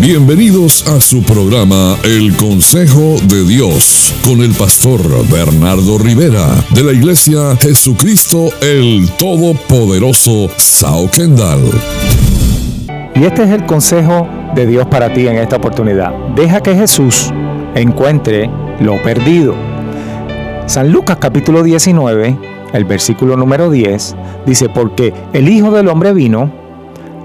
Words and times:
Bienvenidos 0.00 0.86
a 0.88 1.00
su 1.00 1.22
programa 1.22 1.96
El 2.02 2.36
Consejo 2.36 3.16
de 3.28 3.44
Dios 3.44 4.12
con 4.24 4.40
el 4.40 4.52
pastor 4.52 5.00
Bernardo 5.30 5.98
Rivera 5.98 6.46
de 6.74 6.82
la 6.82 6.92
Iglesia 6.92 7.56
Jesucristo 7.60 8.50
el 8.60 9.08
Todopoderoso 9.18 10.48
Sao 10.56 11.08
Kendall. 11.10 11.70
Y 13.14 13.24
este 13.24 13.44
es 13.44 13.50
el 13.50 13.64
consejo 13.64 14.28
de 14.54 14.66
Dios 14.66 14.86
para 14.88 15.12
ti 15.14 15.28
en 15.28 15.36
esta 15.36 15.56
oportunidad. 15.56 16.12
Deja 16.34 16.60
que 16.60 16.74
Jesús 16.74 17.32
encuentre 17.74 18.50
lo 18.80 19.00
perdido. 19.02 19.54
San 20.66 20.90
Lucas 20.90 21.18
capítulo 21.20 21.62
19, 21.62 22.36
el 22.72 22.84
versículo 22.84 23.36
número 23.36 23.70
10, 23.70 24.16
dice, 24.44 24.68
porque 24.68 25.14
el 25.32 25.48
Hijo 25.48 25.70
del 25.70 25.88
Hombre 25.88 26.12
vino 26.12 26.63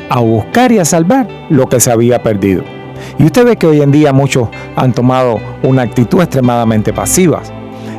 a 0.09 0.19
buscar 0.19 0.71
y 0.71 0.79
a 0.79 0.85
salvar 0.85 1.27
lo 1.49 1.67
que 1.67 1.79
se 1.79 1.91
había 1.91 2.21
perdido. 2.23 2.63
Y 3.17 3.25
usted 3.25 3.45
ve 3.45 3.57
que 3.57 3.67
hoy 3.67 3.81
en 3.81 3.91
día 3.91 4.13
muchos 4.13 4.49
han 4.75 4.93
tomado 4.93 5.39
una 5.63 5.83
actitud 5.83 6.21
extremadamente 6.21 6.93
pasiva. 6.93 7.41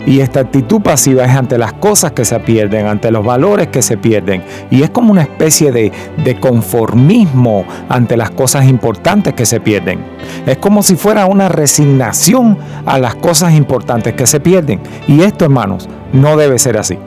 Y 0.07 0.21
esta 0.21 0.41
actitud 0.41 0.81
pasiva 0.81 1.25
es 1.25 1.37
ante 1.37 1.59
las 1.59 1.75
cosas 1.75 2.13
que 2.13 2.25
se 2.25 2.41
pierden, 2.41 2.87
ante 2.87 3.11
los 3.11 3.25
valores 3.25 3.69
que 3.69 3.83
se 3.83 3.99
pierden. 3.99 4.43
Y 4.71 4.83
es 4.83 4.91
como 4.91 5.13
una 5.13 5.23
especie 5.23 5.73
de, 5.73 5.93
de, 6.25 6.41
conformismo 6.41 7.67
ante 7.89 8.17
las 8.17 8.31
cosas 8.31 8.65
importantes 8.65 9.35
que 9.35 9.45
se 9.45 9.61
pierden. 9.61 10.01
Es 10.47 10.57
como 10.57 10.83
si 10.83 10.97
fuera 10.97 11.27
una 11.27 11.51
resignación 11.51 12.57
a 12.87 12.99
las 12.99 13.15
cosas 13.15 13.53
importantes 13.55 14.15
que 14.15 14.27
se 14.27 14.41
pierden. 14.41 14.81
Y 15.07 15.21
esto, 15.21 15.45
hermanos, 15.45 15.87
no 16.15 16.37
debe 16.39 16.59
ser 16.59 16.79
así. 16.79 16.99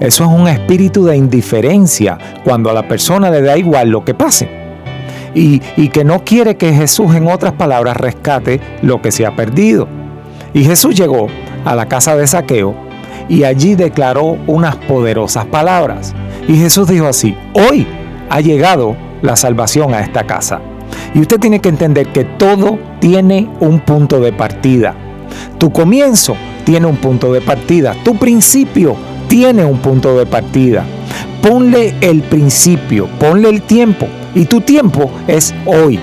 Eso 0.00 0.24
es 0.24 0.30
un 0.30 0.48
espíritu 0.48 1.04
de 1.04 1.16
indiferencia 1.16 2.18
cuando 2.44 2.70
a 2.70 2.74
la 2.74 2.86
persona 2.86 3.30
le 3.30 3.42
da 3.42 3.56
igual 3.56 3.90
lo 3.90 4.04
que 4.04 4.14
pase. 4.14 4.48
Y, 5.34 5.60
y, 5.76 5.88
que 5.88 6.04
no 6.04 6.22
quiere 6.24 6.56
que 6.56 6.72
Jesús, 6.72 7.14
en 7.14 7.26
otras 7.26 7.54
palabras, 7.54 7.96
rescate 7.96 8.60
lo 8.82 9.02
que 9.02 9.10
se 9.10 9.26
ha 9.26 9.34
perdido. 9.34 9.88
Y 10.52 10.64
Jesús 10.64 10.94
llegó 10.94 11.26
a 11.64 11.74
la 11.74 11.86
casa 11.86 12.14
de 12.14 12.26
Saqueo 12.26 12.74
y 13.28 13.44
allí 13.44 13.74
declaró 13.74 14.38
unas 14.46 14.76
poderosas 14.76 15.46
palabras. 15.46 16.14
Y 16.46 16.56
Jesús 16.56 16.88
dijo 16.88 17.06
así, 17.06 17.36
hoy 17.54 17.86
ha 18.30 18.40
llegado 18.40 18.96
la 19.22 19.36
salvación 19.36 19.94
a 19.94 20.00
esta 20.00 20.24
casa. 20.24 20.60
Y 21.14 21.20
usted 21.20 21.40
tiene 21.40 21.60
que 21.60 21.68
entender 21.68 22.08
que 22.08 22.24
todo 22.24 22.78
tiene 23.00 23.48
un 23.60 23.80
punto 23.80 24.20
de 24.20 24.32
partida. 24.32 24.94
Tu 25.58 25.72
comienzo 25.72 26.36
tiene 26.64 26.86
un 26.86 26.96
punto 26.96 27.32
de 27.32 27.40
partida. 27.40 27.94
Tu 28.04 28.16
principio 28.16 28.96
tiene 29.34 29.64
un 29.64 29.78
punto 29.78 30.16
de 30.16 30.26
partida. 30.26 30.84
Ponle 31.42 31.96
el 32.00 32.22
principio, 32.22 33.08
ponle 33.18 33.48
el 33.48 33.62
tiempo. 33.62 34.06
Y 34.32 34.44
tu 34.44 34.60
tiempo 34.60 35.10
es 35.26 35.52
hoy. 35.66 35.98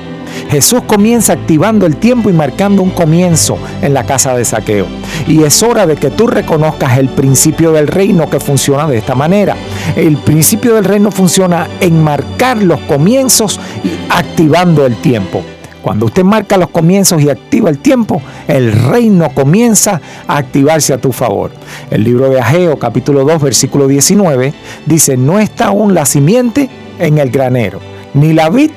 Jesús 0.49 0.81
comienza 0.85 1.31
activando 1.31 1.85
el 1.85 1.95
tiempo 1.95 2.29
y 2.29 2.33
marcando 2.33 2.81
un 2.81 2.89
comienzo 2.89 3.57
en 3.81 3.93
la 3.93 4.05
casa 4.05 4.35
de 4.35 4.43
saqueo. 4.43 4.85
Y 5.27 5.43
es 5.43 5.63
hora 5.63 5.87
de 5.87 5.95
que 5.95 6.09
tú 6.09 6.27
reconozcas 6.27 6.97
el 6.97 7.07
principio 7.07 7.71
del 7.71 7.87
reino 7.87 8.29
que 8.29 8.41
funciona 8.41 8.85
de 8.85 8.97
esta 8.97 9.15
manera. 9.15 9.55
El 9.95 10.17
principio 10.17 10.75
del 10.75 10.83
reino 10.83 11.09
funciona 11.09 11.69
en 11.79 12.03
marcar 12.03 12.61
los 12.61 12.81
comienzos 12.81 13.61
y 13.81 13.91
activando 14.09 14.85
el 14.85 14.97
tiempo. 14.97 15.41
Cuando 15.81 16.05
usted 16.05 16.23
marca 16.23 16.57
los 16.57 16.69
comienzos 16.69 17.21
y 17.21 17.29
activa 17.29 17.69
el 17.69 17.79
tiempo, 17.79 18.21
el 18.47 18.71
reino 18.71 19.29
comienza 19.33 19.99
a 20.27 20.37
activarse 20.37 20.93
a 20.93 20.99
tu 20.99 21.11
favor. 21.11 21.51
El 21.89 22.03
libro 22.03 22.29
de 22.29 22.39
Ageo, 22.39 22.77
capítulo 22.77 23.23
2, 23.25 23.41
versículo 23.41 23.87
19, 23.87 24.53
dice, 24.85 25.17
no 25.17 25.39
está 25.39 25.67
aún 25.67 25.93
la 25.93 26.05
simiente 26.05 26.69
en 26.99 27.17
el 27.17 27.31
granero, 27.31 27.79
ni 28.13 28.33
la 28.33 28.49
vid, 28.49 28.71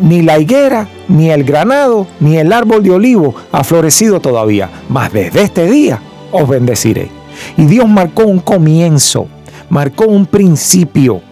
ni 0.00 0.22
la 0.22 0.38
higuera, 0.38 0.88
ni 1.08 1.30
el 1.30 1.44
granado, 1.44 2.06
ni 2.18 2.36
el 2.36 2.52
árbol 2.52 2.82
de 2.82 2.90
olivo 2.90 3.34
ha 3.52 3.62
florecido 3.62 4.20
todavía, 4.20 4.70
mas 4.88 5.12
desde 5.12 5.42
este 5.42 5.70
día 5.70 6.00
os 6.32 6.48
bendeciré. 6.48 7.10
Y 7.56 7.66
Dios 7.66 7.88
marcó 7.88 8.24
un 8.24 8.40
comienzo, 8.40 9.28
marcó 9.70 10.06
un 10.06 10.26
principio 10.26 11.22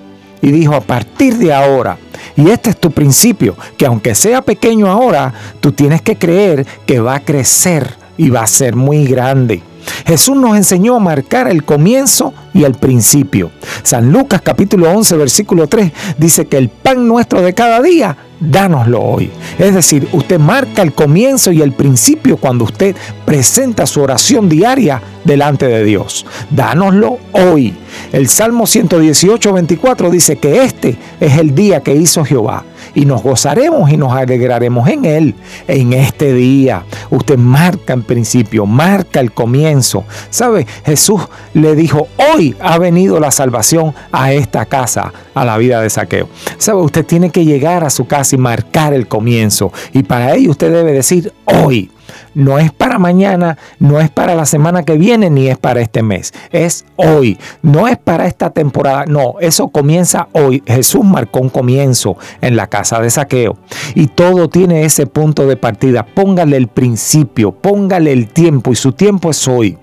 y 0.41 0.53
dijo, 0.53 0.75
a 0.75 0.81
partir 0.81 1.39
de 1.39 1.53
ahora, 1.53 1.99
y 2.37 2.51
este 2.51 2.71
es 2.71 2.77
tu 2.77 2.91
principio, 2.91 3.57
que 3.77 3.87
aunque 3.87 4.15
sea 4.15 4.43
pequeño 4.43 4.89
ahora, 4.89 5.33
tú 5.61 5.73
tienes 5.73 6.03
que 6.03 6.17
creer 6.17 6.67
que 6.87 7.01
va 7.01 7.17
a 7.17 7.25
crecer 7.25 7.95
y 8.19 8.31
va 8.31 8.43
a 8.43 8.47
ser 8.47 8.77
muy 8.77 9.07
grande. 9.07 9.63
Jesús 10.07 10.37
nos 10.37 10.57
enseñó 10.57 10.95
a 10.95 11.01
marcar 11.01 11.49
el 11.49 11.65
comienzo 11.65 12.33
y 12.55 12.63
el 12.63 12.75
principio. 12.75 13.51
San 13.83 14.13
Lucas 14.13 14.41
capítulo 14.41 14.89
11 14.91 15.17
versículo 15.17 15.67
3 15.67 15.91
dice 16.17 16.47
que 16.47 16.59
el 16.59 16.69
pan 16.69 17.09
nuestro 17.09 17.43
de 17.43 17.55
cada 17.55 17.83
día, 17.83 18.17
dánoslo 18.39 19.01
hoy. 19.01 19.33
Es 19.59 19.75
decir, 19.75 20.09
usted 20.13 20.39
marca 20.39 20.83
el 20.83 20.93
comienzo 20.93 21.51
y 21.51 21.61
el 21.61 21.73
principio 21.73 22.37
cuando 22.37 22.65
usted 22.65 22.95
presenta 23.25 23.85
su 23.85 24.01
oración 24.01 24.49
diaria 24.49 25.03
delante 25.25 25.67
de 25.67 25.83
Dios. 25.83 26.25
Dánoslo 26.51 27.19
hoy. 27.33 27.75
El 28.13 28.29
Salmo 28.29 28.67
118, 28.67 29.53
24 29.53 30.11
dice 30.11 30.37
que 30.37 30.63
este 30.63 30.97
es 31.19 31.37
el 31.37 31.53
día 31.53 31.83
que 31.83 31.97
hizo 31.97 32.25
Jehová 32.25 32.65
y 32.97 33.05
nos 33.05 33.23
gozaremos 33.23 33.91
y 33.91 33.97
nos 33.97 34.13
alegraremos 34.13 34.89
en 34.89 35.05
él 35.05 35.35
en 35.69 35.93
este 35.93 36.33
día. 36.33 36.83
Usted 37.11 37.37
marca 37.37 37.93
en 37.93 38.03
principio, 38.03 38.65
marca 38.67 39.21
el 39.21 39.33
comienzo. 39.33 40.05
¿Sabe? 40.31 40.67
Jesús 40.85 41.21
le 41.53 41.77
dijo, 41.77 42.09
hoy 42.33 42.57
ha 42.59 42.79
venido 42.79 43.21
la 43.21 43.31
salvación 43.31 43.95
a 44.11 44.33
esta 44.33 44.65
casa, 44.65 45.13
a 45.35 45.45
la 45.45 45.59
vida 45.59 45.83
de 45.83 45.91
saqueo. 45.91 46.29
¿Sabe? 46.57 46.81
Usted 46.81 47.05
tiene 47.05 47.31
que 47.31 47.45
llegar 47.45 47.85
a 47.85 47.91
su 47.91 48.07
casa 48.07 48.35
y 48.35 48.39
marcar 48.39 48.95
el 48.95 49.07
comienzo. 49.07 49.73
Y 49.93 50.03
para 50.03 50.35
ello 50.35 50.51
usted 50.51 50.73
debe 50.73 50.93
decir, 50.93 51.33
hoy 51.45 51.91
no 52.37 52.59
es 52.59 52.71
para 52.71 52.99
mañana, 52.99 53.57
no 53.79 53.99
es 53.99 54.11
para 54.11 54.35
la 54.35 54.45
semana 54.45 54.83
que 54.83 54.99
viene, 54.99 55.31
ni 55.31 55.49
es 55.49 55.57
para 55.57 55.81
este 55.81 56.03
mes. 56.03 56.35
Es 56.53 56.85
hoy. 56.97 57.39
No 57.63 57.89
es 57.89 57.97
para 57.97 58.27
esta 58.27 58.51
temporada. 58.51 59.07
No, 59.07 59.37
eso 59.41 59.69
comienza 59.69 60.29
hoy. 60.33 60.63
Jesús 60.67 61.03
marcó 61.03 61.41
un 61.41 61.49
comienzo 61.49 62.19
en 62.43 62.55
la 62.55 62.67
casa 62.67 63.01
de 63.01 63.09
saqueo. 63.09 63.57
Y 63.95 64.09
todo 64.09 64.51
tiene 64.51 64.85
ese 64.85 65.07
punto 65.07 65.47
de 65.47 65.57
partida. 65.57 66.05
Póngale 66.05 66.59
el 66.59 66.69
principio, 66.69 67.53
póngale 67.53 68.13
el 68.13 68.29
tiempo 68.29 68.71
y 68.71 68.77
su 68.77 68.93
tiempo 68.93 69.31
es 69.31 69.49
hoy. 69.49 69.79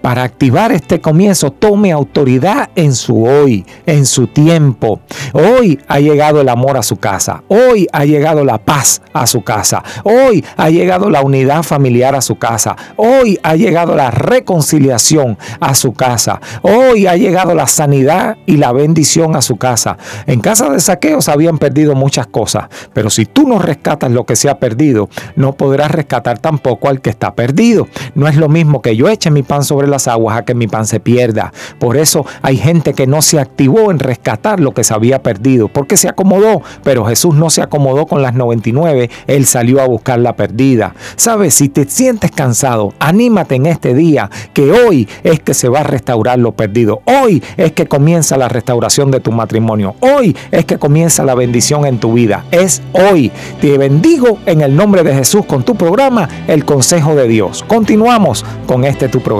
Para 0.00 0.22
activar 0.22 0.72
este 0.72 1.00
comienzo, 1.00 1.50
tome 1.50 1.92
autoridad 1.92 2.70
en 2.74 2.94
su 2.94 3.24
hoy, 3.24 3.64
en 3.86 4.06
su 4.06 4.26
tiempo. 4.26 5.00
Hoy 5.32 5.78
ha 5.88 6.00
llegado 6.00 6.40
el 6.40 6.48
amor 6.48 6.76
a 6.76 6.82
su 6.82 6.96
casa. 6.96 7.42
Hoy 7.48 7.86
ha 7.92 8.04
llegado 8.04 8.44
la 8.44 8.58
paz 8.58 9.02
a 9.12 9.26
su 9.26 9.42
casa. 9.42 9.82
Hoy 10.04 10.44
ha 10.56 10.70
llegado 10.70 11.10
la 11.10 11.22
unidad 11.22 11.62
familiar 11.62 12.14
a 12.14 12.20
su 12.20 12.36
casa. 12.36 12.76
Hoy 12.96 13.38
ha 13.42 13.56
llegado 13.56 13.94
la 13.96 14.10
reconciliación 14.10 15.38
a 15.60 15.74
su 15.74 15.92
casa. 15.92 16.40
Hoy 16.62 17.06
ha 17.06 17.16
llegado 17.16 17.54
la 17.54 17.66
sanidad 17.66 18.36
y 18.46 18.56
la 18.56 18.72
bendición 18.72 19.36
a 19.36 19.42
su 19.42 19.56
casa. 19.56 19.96
En 20.26 20.40
casa 20.40 20.70
de 20.70 20.80
saqueos 20.80 21.28
habían 21.28 21.58
perdido 21.58 21.94
muchas 21.94 22.26
cosas, 22.26 22.66
pero 22.92 23.10
si 23.10 23.26
tú 23.26 23.46
no 23.46 23.58
rescatas 23.58 24.10
lo 24.10 24.24
que 24.24 24.36
se 24.36 24.48
ha 24.48 24.58
perdido, 24.58 25.08
no 25.36 25.52
podrás 25.52 25.90
rescatar 25.90 26.38
tampoco 26.38 26.88
al 26.88 27.00
que 27.00 27.10
está 27.10 27.34
perdido. 27.34 27.88
No 28.14 28.28
es 28.28 28.36
lo 28.36 28.48
mismo 28.48 28.82
que 28.82 28.96
yo 28.96 29.08
eche 29.08 29.30
mi 29.30 29.42
pan 29.42 29.59
sobre 29.64 29.88
las 29.88 30.08
aguas 30.08 30.38
a 30.38 30.44
que 30.44 30.54
mi 30.54 30.66
pan 30.66 30.86
se 30.86 31.00
pierda. 31.00 31.52
Por 31.78 31.96
eso 31.96 32.24
hay 32.42 32.56
gente 32.56 32.94
que 32.94 33.06
no 33.06 33.22
se 33.22 33.38
activó 33.38 33.90
en 33.90 33.98
rescatar 33.98 34.60
lo 34.60 34.72
que 34.72 34.84
se 34.84 34.94
había 34.94 35.22
perdido, 35.22 35.68
porque 35.68 35.96
se 35.96 36.08
acomodó, 36.08 36.62
pero 36.82 37.04
Jesús 37.04 37.34
no 37.34 37.50
se 37.50 37.62
acomodó 37.62 38.06
con 38.06 38.22
las 38.22 38.34
99, 38.34 39.10
Él 39.26 39.46
salió 39.46 39.80
a 39.80 39.86
buscar 39.86 40.18
la 40.18 40.36
perdida. 40.36 40.94
Sabes, 41.16 41.54
si 41.54 41.68
te 41.68 41.84
sientes 41.88 42.30
cansado, 42.30 42.92
anímate 42.98 43.56
en 43.56 43.66
este 43.66 43.94
día, 43.94 44.30
que 44.54 44.70
hoy 44.72 45.08
es 45.22 45.40
que 45.40 45.54
se 45.54 45.68
va 45.68 45.80
a 45.80 45.84
restaurar 45.84 46.38
lo 46.38 46.52
perdido. 46.52 47.02
Hoy 47.04 47.42
es 47.56 47.72
que 47.72 47.86
comienza 47.86 48.36
la 48.36 48.48
restauración 48.48 49.10
de 49.10 49.20
tu 49.20 49.32
matrimonio. 49.32 49.94
Hoy 50.00 50.36
es 50.50 50.64
que 50.64 50.78
comienza 50.78 51.24
la 51.24 51.34
bendición 51.34 51.86
en 51.86 51.98
tu 51.98 52.12
vida. 52.12 52.44
Es 52.50 52.82
hoy. 52.92 53.32
Te 53.60 53.78
bendigo 53.78 54.38
en 54.46 54.60
el 54.60 54.76
nombre 54.76 55.02
de 55.02 55.14
Jesús 55.14 55.44
con 55.46 55.64
tu 55.64 55.74
programa, 55.74 56.28
El 56.46 56.64
Consejo 56.64 57.14
de 57.14 57.28
Dios. 57.28 57.64
Continuamos 57.66 58.44
con 58.66 58.84
este 58.84 59.08
tu 59.08 59.20
programa 59.20 59.39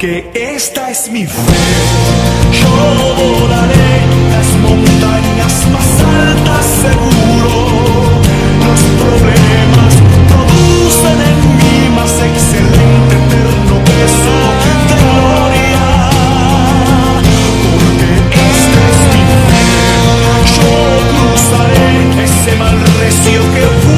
Esta 0.00 0.90
es 0.90 1.10
mi 1.10 1.26
fe. 1.26 1.52
Yo 2.52 2.68
volaré 3.16 3.90
las 4.30 4.48
montañas 4.62 5.66
más 5.72 5.90
altas 6.04 6.66
seguro. 6.82 7.50
Los 8.64 8.80
problemas 9.02 9.94
producen 10.30 11.18
en 11.30 11.38
mí 11.58 11.96
más 11.96 12.12
excelente 12.12 13.14
eterno 13.16 13.74
peso 13.90 14.34
de 14.62 14.96
gloria. 15.02 15.86
Porque 17.74 18.08
esta 18.54 18.80
es 18.90 19.00
mi 19.14 19.24
fe. 19.50 19.66
Yo 20.54 20.74
cruzaré 21.10 21.90
ese 22.22 22.52
mal 22.56 22.78
recio 23.00 23.40
que 23.52 23.97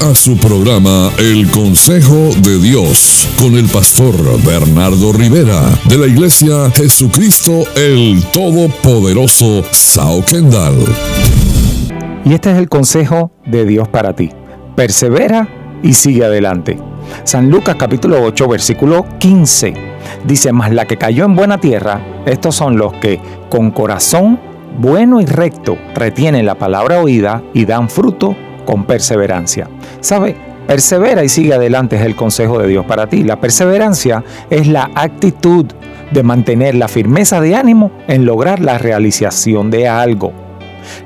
A 0.00 0.14
su 0.14 0.36
programa 0.36 1.10
El 1.18 1.50
Consejo 1.50 2.30
de 2.42 2.58
Dios 2.58 3.26
con 3.38 3.56
el 3.56 3.66
pastor 3.66 4.14
Bernardo 4.44 5.12
Rivera 5.12 5.62
de 5.88 5.96
la 5.96 6.06
iglesia 6.06 6.70
Jesucristo 6.70 7.64
el 7.74 8.22
Todopoderoso 8.30 9.64
Sao 9.70 10.22
Kendall. 10.24 10.84
Y 12.26 12.34
este 12.34 12.52
es 12.52 12.58
el 12.58 12.68
consejo 12.68 13.32
de 13.46 13.64
Dios 13.64 13.88
para 13.88 14.14
ti. 14.14 14.30
Persevera 14.74 15.48
y 15.82 15.94
sigue 15.94 16.24
adelante. 16.24 16.78
San 17.24 17.50
Lucas 17.50 17.76
capítulo 17.76 18.22
8 18.22 18.48
versículo 18.48 19.06
15 19.18 19.74
dice, 20.26 20.52
mas 20.52 20.72
la 20.72 20.84
que 20.84 20.98
cayó 20.98 21.24
en 21.24 21.34
buena 21.34 21.58
tierra, 21.58 22.22
estos 22.26 22.54
son 22.54 22.76
los 22.76 22.92
que 22.94 23.18
con 23.48 23.70
corazón 23.70 24.38
bueno 24.78 25.22
y 25.22 25.24
recto 25.24 25.78
retienen 25.94 26.44
la 26.44 26.56
palabra 26.56 27.00
oída 27.00 27.42
y 27.54 27.64
dan 27.64 27.88
fruto 27.88 28.36
con 28.66 28.84
perseverancia. 28.84 29.68
¿Sabe? 30.00 30.36
Persevera 30.66 31.24
y 31.24 31.28
sigue 31.28 31.54
adelante 31.54 31.96
es 31.96 32.02
el 32.02 32.16
consejo 32.16 32.58
de 32.58 32.68
Dios 32.68 32.84
para 32.84 33.06
ti. 33.06 33.22
La 33.22 33.40
perseverancia 33.40 34.24
es 34.50 34.66
la 34.66 34.90
actitud 34.94 35.64
de 36.10 36.22
mantener 36.22 36.74
la 36.74 36.88
firmeza 36.88 37.40
de 37.40 37.54
ánimo 37.54 37.92
en 38.08 38.26
lograr 38.26 38.60
la 38.60 38.76
realización 38.76 39.70
de 39.70 39.88
algo. 39.88 40.32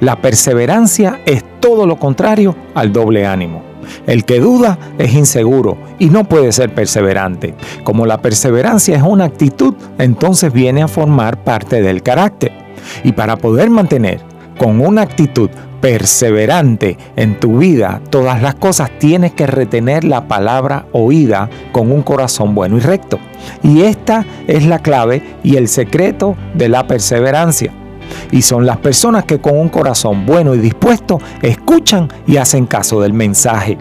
La 0.00 0.16
perseverancia 0.16 1.20
es 1.26 1.44
todo 1.60 1.86
lo 1.86 1.96
contrario 1.96 2.56
al 2.74 2.92
doble 2.92 3.26
ánimo. 3.26 3.62
El 4.06 4.24
que 4.24 4.40
duda 4.40 4.78
es 4.98 5.14
inseguro 5.14 5.76
y 5.98 6.06
no 6.06 6.24
puede 6.24 6.52
ser 6.52 6.74
perseverante. 6.74 7.54
Como 7.84 8.06
la 8.06 8.22
perseverancia 8.22 8.96
es 8.96 9.02
una 9.02 9.24
actitud, 9.24 9.74
entonces 9.98 10.52
viene 10.52 10.82
a 10.82 10.88
formar 10.88 11.42
parte 11.44 11.82
del 11.82 12.02
carácter. 12.02 12.52
Y 13.04 13.12
para 13.12 13.36
poder 13.36 13.68
mantener 13.68 14.20
con 14.58 14.80
una 14.80 15.02
actitud 15.02 15.50
perseverante 15.80 16.98
en 17.16 17.38
tu 17.40 17.58
vida, 17.58 18.00
todas 18.10 18.42
las 18.42 18.54
cosas, 18.54 18.90
tienes 18.98 19.32
que 19.32 19.46
retener 19.46 20.04
la 20.04 20.28
palabra 20.28 20.86
oída 20.92 21.48
con 21.72 21.90
un 21.90 22.02
corazón 22.02 22.54
bueno 22.54 22.76
y 22.76 22.80
recto. 22.80 23.18
Y 23.62 23.82
esta 23.82 24.24
es 24.46 24.66
la 24.66 24.80
clave 24.80 25.22
y 25.42 25.56
el 25.56 25.68
secreto 25.68 26.36
de 26.54 26.68
la 26.68 26.86
perseverancia. 26.86 27.72
Y 28.30 28.42
son 28.42 28.66
las 28.66 28.78
personas 28.78 29.24
que 29.24 29.40
con 29.40 29.58
un 29.58 29.68
corazón 29.68 30.26
bueno 30.26 30.54
y 30.54 30.58
dispuesto 30.58 31.18
escuchan 31.42 32.08
y 32.26 32.36
hacen 32.36 32.66
caso 32.66 33.00
del 33.00 33.12
mensaje. 33.12 33.78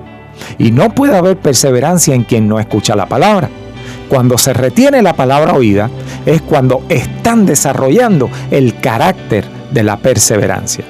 Y 0.57 0.71
no 0.71 0.89
puede 0.91 1.17
haber 1.17 1.37
perseverancia 1.37 2.15
en 2.15 2.23
quien 2.23 2.47
no 2.47 2.59
escucha 2.59 2.95
la 2.95 3.07
palabra. 3.07 3.49
Cuando 4.07 4.37
se 4.37 4.53
retiene 4.53 5.01
la 5.01 5.13
palabra 5.13 5.53
oída 5.53 5.89
es 6.25 6.41
cuando 6.41 6.83
están 6.89 7.45
desarrollando 7.45 8.29
el 8.49 8.79
carácter 8.79 9.45
de 9.71 9.83
la 9.83 9.97
perseverancia. 9.97 10.85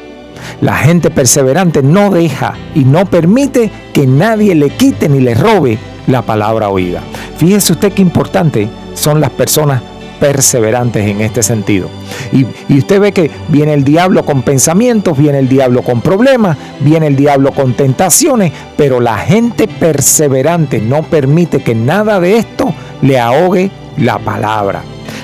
La 0.61 0.75
gente 0.77 1.09
perseverante 1.09 1.81
no 1.81 2.09
deja 2.09 2.53
y 2.75 2.85
no 2.85 3.05
permite 3.05 3.71
que 3.93 4.05
nadie 4.07 4.55
le 4.55 4.69
quite 4.69 5.09
ni 5.09 5.19
le 5.19 5.35
robe 5.35 5.77
la 6.07 6.21
palabra 6.21 6.69
oída. 6.69 7.01
Fíjese 7.37 7.73
usted 7.73 7.93
qué 7.93 8.01
importante 8.01 8.67
son 8.93 9.21
las 9.21 9.29
personas 9.29 9.81
perseverantes 10.19 11.07
en 11.07 11.21
este 11.21 11.41
sentido. 11.41 11.87
Y, 12.33 12.45
y, 12.67 12.79
usted 12.79 12.99
ve 12.99 13.13
que 13.13 13.31
viene 13.47 13.73
el 13.73 13.85
diablo 13.85 14.25
con 14.25 14.41
pensamientos, 14.41 15.17
viene 15.17 15.39
el 15.39 15.47
diablo 15.47 15.81
con 15.81 16.01
problemas, 16.01 16.57
viene 16.81 17.07
el 17.07 17.15
diablo 17.15 17.53
con 17.53 17.73
tentaciones, 17.73 18.51
pero 18.75 18.99
la 18.99 19.17
gente 19.17 19.69
perseverante 19.69 20.81
no 20.81 21.03
permite 21.03 21.63
que 21.63 21.73
nada 21.73 22.19
de 22.19 22.37
esto 22.37 22.73
le 23.01 23.17
ahogue 23.17 23.71
la 23.97 24.19
palabra. 24.19 24.81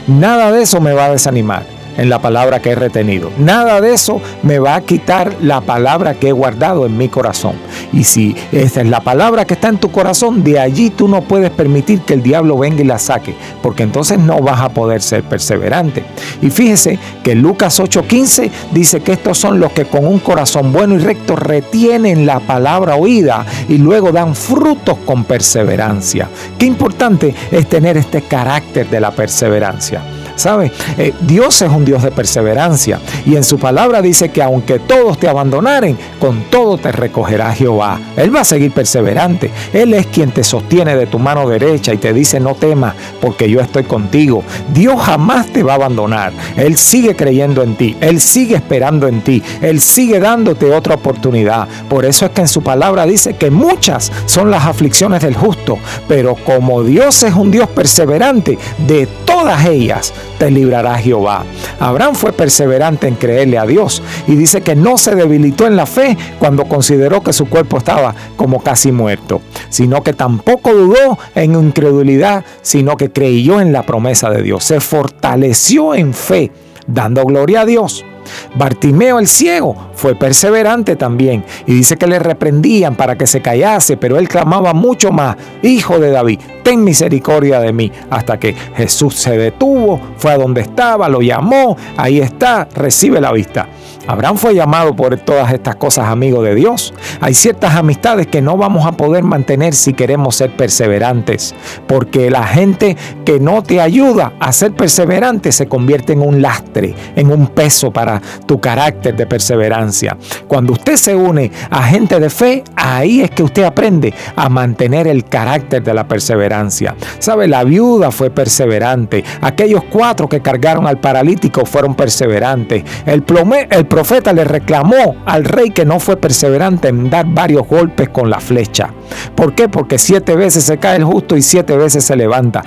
Nada 0.07 0.53
de 0.53 0.62
eso 0.62 0.79
me 0.79 0.93
va 0.93 1.05
a 1.05 1.12
desanimar 1.12 1.75
en 1.97 2.09
la 2.09 2.19
palabra 2.19 2.61
que 2.61 2.71
he 2.71 2.75
retenido. 2.75 3.31
Nada 3.37 3.81
de 3.81 3.93
eso 3.93 4.21
me 4.43 4.59
va 4.59 4.75
a 4.75 4.81
quitar 4.81 5.35
la 5.41 5.61
palabra 5.61 6.15
que 6.15 6.29
he 6.29 6.31
guardado 6.31 6.85
en 6.85 6.97
mi 6.97 7.09
corazón. 7.09 7.55
Y 7.93 8.03
si 8.03 8.35
esa 8.51 8.81
es 8.81 8.87
la 8.87 9.01
palabra 9.01 9.45
que 9.45 9.53
está 9.53 9.69
en 9.69 9.77
tu 9.77 9.91
corazón, 9.91 10.43
de 10.43 10.59
allí 10.59 10.89
tú 10.89 11.07
no 11.07 11.21
puedes 11.21 11.51
permitir 11.51 12.01
que 12.01 12.13
el 12.13 12.23
diablo 12.23 12.57
venga 12.57 12.81
y 12.81 12.85
la 12.85 12.99
saque, 12.99 13.35
porque 13.61 13.83
entonces 13.83 14.19
no 14.19 14.39
vas 14.39 14.61
a 14.61 14.69
poder 14.69 15.01
ser 15.01 15.23
perseverante. 15.23 16.03
Y 16.41 16.49
fíjese 16.49 16.99
que 17.23 17.35
Lucas 17.35 17.79
8:15 17.79 18.49
dice 18.71 19.01
que 19.01 19.13
estos 19.13 19.37
son 19.37 19.59
los 19.59 19.71
que 19.71 19.85
con 19.85 20.05
un 20.05 20.19
corazón 20.19 20.71
bueno 20.71 20.95
y 20.95 20.99
recto 20.99 21.35
retienen 21.35 22.25
la 22.25 22.39
palabra 22.39 22.95
oída 22.95 23.45
y 23.67 23.77
luego 23.77 24.11
dan 24.11 24.35
frutos 24.35 24.97
con 25.05 25.23
perseverancia. 25.23 26.29
Qué 26.57 26.65
importante 26.65 27.33
es 27.51 27.67
tener 27.67 27.97
este 27.97 28.21
carácter 28.21 28.89
de 28.89 28.99
la 28.99 29.11
perseverancia. 29.11 30.14
¿Sabe? 30.36 30.72
Eh, 30.98 31.13
Dios 31.22 31.62
es 31.62 31.70
un 31.70 31.86
Dios 31.86 32.04
de 32.04 32.12
perseverancia 32.12 33.00
y 33.25 33.36
en 33.36 33.44
su 33.44 33.58
palabra 33.58 34.01
dice 34.01 34.30
que 34.30 34.42
aunque 34.42 34.80
todos 34.80 35.18
te 35.18 35.27
abandonaren, 35.27 35.98
con 36.20 36.44
todo 36.50 36.77
te 36.77 36.92
recogerá 36.92 37.54
Jehová. 37.54 38.00
Él 38.18 38.36
va 38.36 38.42
a 38.42 38.46
seguir 38.46 38.72
perseverante. 38.72 39.51
Él 39.74 39.94
es 39.94 40.08
quien 40.08 40.32
te 40.32 40.44
sostiene 40.44 40.96
de 40.96 41.08
tu 41.08 41.20
mano 41.20 41.48
derecha 41.48 41.94
y 41.94 41.98
te 41.98 42.13
dice 42.13 42.39
no 42.39 42.56
temas 42.56 42.96
porque 43.22 43.50
yo 43.50 43.62
estoy 43.62 43.84
contigo. 43.84 44.44
Dios 44.74 45.00
jamás 45.01 45.48
te 45.48 45.63
va 45.63 45.74
a 45.74 45.75
abandonar. 45.75 46.34
Él 46.58 46.77
sigue 46.77 47.15
creyendo 47.15 47.63
en 47.63 47.75
ti. 47.75 47.96
Él 48.01 48.20
sigue 48.20 48.56
esperando 48.56 49.08
en 49.08 49.22
ti. 49.22 49.42
Él 49.62 49.80
sigue 49.80 50.20
dándote 50.20 50.72
otra 50.74 50.96
oportunidad. 50.96 51.68
Por 51.89 52.06
eso 52.06 52.25
es 52.25 52.32
que 52.32 52.42
en 52.42 52.48
su 52.48 52.62
palabra 52.62 53.06
dice 53.06 53.36
que 53.36 53.51
muchas 53.51 54.12
son 54.25 54.51
las 54.51 54.65
aflicciones 54.65 55.22
del 55.22 55.36
justo, 55.36 55.77
pero 56.08 56.36
como 56.36 56.84
Dios 56.84 57.24
es 57.24 57.34
un 57.34 57.51
Dios 57.51 57.70
perseverante, 57.70 58.58
de 58.88 59.08
todas 59.25 59.65
ellas 59.65 60.13
te 60.38 60.51
librará 60.51 60.98
Jehová. 60.98 61.44
Abraham 61.80 62.15
fue 62.15 62.32
perseverante 62.32 63.08
en 63.08 63.15
creerle 63.15 63.58
a 63.58 63.65
Dios 63.65 64.01
y 64.27 64.36
dice 64.36 64.62
que 64.62 64.75
no 64.75 64.98
se 64.98 65.15
debilitó 65.15 65.68
en 65.68 65.75
la 65.75 65.86
fe 65.86 66.18
cuando 66.39 66.65
consideró 66.65 67.22
que 67.22 67.34
su 67.34 67.48
cuerpo 67.48 67.77
estaba 67.77 68.15
como 68.36 68.62
casi 68.62 68.92
muerto, 68.92 69.42
sino 69.70 70.04
que 70.04 70.13
tampoco 70.13 70.74
dudó 70.74 71.18
en 71.36 71.54
incredulidad, 71.54 72.44
sino 72.62 72.98
que 72.98 73.12
creyó 73.12 73.60
en 73.62 73.74
la 73.74 73.84
promesa 73.84 74.30
de 74.30 74.42
Dios. 74.42 74.63
Se 74.63 74.80
fortaleció 74.80 75.96
en 75.96 76.13
fe, 76.13 76.51
dando 76.88 77.24
gloria 77.25 77.62
a 77.62 77.65
Dios. 77.65 78.06
Bartimeo 78.55 79.20
el 79.20 79.27
ciego 79.27 79.75
fue 79.94 80.15
perseverante 80.15 80.96
también 80.96 81.44
y 81.65 81.74
dice 81.74 81.98
que 81.98 82.08
le 82.08 82.20
reprendían 82.20 82.96
para 82.96 83.17
que 83.17 83.27
se 83.27 83.41
callase, 83.41 83.98
pero 83.98 84.17
él 84.17 84.27
clamaba 84.27 84.74
mucho 84.74 85.12
más, 85.12 85.36
Hijo 85.62 86.00
de 86.00 86.12
David, 86.12 86.39
ten 86.63 86.84
misericordia 86.84 87.60
de 87.60 87.74
mí, 87.74 87.91
hasta 88.10 88.39
que 88.39 88.53
Jesús 88.75 89.15
se 89.15 89.38
detuvo, 89.38 90.00
fue 90.17 90.32
a 90.32 90.38
donde 90.38 90.62
estaba, 90.62 91.10
lo 91.10 91.22
llamó, 91.22 91.77
ahí 91.98 92.20
está, 92.20 92.67
recibe 92.74 93.22
la 93.22 93.32
vista. 93.32 93.67
Abraham 94.07 94.38
fue 94.38 94.55
llamado 94.55 94.95
por 94.95 95.17
todas 95.17 95.51
estas 95.51 95.75
cosas 95.75 96.07
amigo 96.07 96.43
de 96.43 96.55
Dios. 96.55 96.93
Hay 97.21 97.33
ciertas 97.33 97.75
amistades 97.75 98.27
que 98.27 98.41
no 98.41 98.57
vamos 98.57 98.85
a 98.85 98.91
poder 98.91 99.24
mantener 99.24 99.74
si 99.74 99.93
queremos 99.93 100.35
ser 100.35 100.55
perseverantes, 100.55 101.55
porque 101.88 102.29
la 102.29 102.43
gente 102.43 102.95
que 103.25 103.39
no 103.39 103.63
te 103.63 103.81
ayuda 103.81 104.33
a 104.39 104.51
ser 104.51 104.74
perseverante 104.74 105.51
se 105.51 105.67
convierte 105.67 106.13
en 106.13 106.21
un 106.21 106.41
lastre, 106.41 106.95
en 107.15 107.31
un 107.31 107.47
peso 107.47 107.91
para 107.91 108.21
tu 108.45 108.59
carácter 108.59 109.15
de 109.15 109.25
perseverancia. 109.25 110.17
Cuando 110.47 110.74
usted 110.74 110.95
se 110.95 111.15
une 111.15 111.51
a 111.69 111.83
gente 111.83 112.19
de 112.19 112.29
fe, 112.29 112.63
ahí 112.75 113.21
es 113.21 113.31
que 113.31 113.43
usted 113.43 113.63
aprende 113.63 114.13
a 114.35 114.50
mantener 114.50 115.07
el 115.07 115.25
carácter 115.25 115.83
de 115.83 115.93
la 115.93 116.07
perseverancia. 116.07 116.95
¿Sabe? 117.19 117.47
La 117.47 117.63
viuda 117.63 118.12
fue 118.12 118.29
perseverante. 118.29 119.24
Aquellos 119.41 119.83
cuatro 119.85 120.29
que 120.29 120.41
cargaron 120.41 120.88
al 120.88 121.00
paralítico 121.00 121.65
fueron 121.65 121.95
perseverantes. 121.95 122.83
El, 123.05 123.24
plome, 123.24 123.67
el 123.71 123.85
profeta 123.95 124.33
le 124.33 124.43
reclamó 124.43 125.15
al 125.25 125.45
rey 125.45 125.69
que 125.69 125.85
no 125.85 126.01
fue 126.01 126.17
perseverante 126.17 126.89
en 126.89 127.09
dar 127.09 127.27
varios 127.27 127.65
golpes 127.65 128.09
con 128.09 128.29
la 128.29 128.41
flecha. 128.41 128.89
¿Por 129.35 129.55
qué? 129.55 129.69
Porque 129.69 129.97
siete 129.97 130.35
veces 130.35 130.65
se 130.65 130.77
cae 130.79 130.97
el 130.97 131.05
justo 131.05 131.37
y 131.37 131.41
siete 131.41 131.77
veces 131.77 132.03
se 132.03 132.17
levanta 132.17 132.61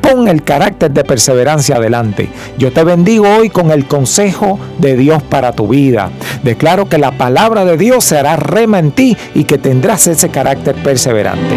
pon 0.00 0.28
el 0.28 0.44
carácter 0.44 0.92
de 0.92 1.02
perseverancia 1.02 1.76
adelante. 1.76 2.28
Yo 2.56 2.72
te 2.72 2.84
bendigo 2.84 3.26
hoy 3.28 3.50
con 3.50 3.72
el 3.72 3.86
consejo 3.86 4.60
de 4.78 4.96
Dios 4.96 5.20
para 5.24 5.50
tu 5.50 5.66
vida. 5.66 6.10
Declaro 6.44 6.88
que 6.88 6.98
la 6.98 7.18
palabra 7.18 7.64
de 7.64 7.76
Dios 7.76 8.04
se 8.04 8.16
hará 8.16 8.36
rema 8.36 8.78
en 8.78 8.92
ti 8.92 9.16
y 9.34 9.44
que 9.44 9.58
tendrás 9.58 10.06
ese 10.06 10.28
carácter 10.28 10.76
perseverante. 10.76 11.56